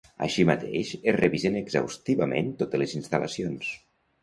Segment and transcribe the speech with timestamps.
[0.27, 3.73] Així mateix, es revisen exhaustivament totes les instal·lacions.